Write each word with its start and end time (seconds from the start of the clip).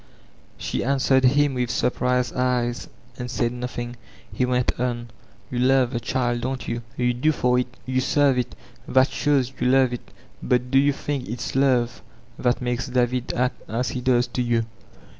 She 0.57 0.83
answered 0.83 1.23
him 1.23 1.53
with 1.53 1.69
surprised 1.69 2.33
eyes 2.35 2.87
and 3.19 3.29
said 3.29 3.51
nodi 3.51 3.79
ing. 3.83 3.95
He 4.33 4.47
went 4.47 4.79
on: 4.79 5.11
"You 5.51 5.59
love 5.59 5.91
the 5.93 5.99
child, 5.99 6.41
don't 6.41 6.67
yon? 6.67 6.81
Yoo 6.97 7.13
do 7.13 7.31
for 7.31 7.59
it, 7.59 7.77
you 7.85 8.01
serve 8.01 8.39
it. 8.39 8.55
That 8.87 9.09
shows 9.09 9.51
jrou 9.51 9.69
love 9.71 9.93
it 9.93 10.11
Bvt 10.43 10.71
do 10.71 10.79
you 10.79 10.91
think 10.91 11.29
it's 11.29 11.55
love 11.55 12.01
that 12.39 12.63
makes 12.63 12.87
David 12.87 13.31
act 13.35 13.61
as 13.69 13.89
he 13.89 14.01
does 14.01 14.25
to 14.29 14.41
you? 14.41 14.65